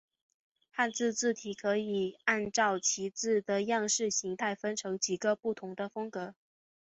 [0.71, 6.33] 汉字字体可以按照其字的样式形态分成几个不同的风格。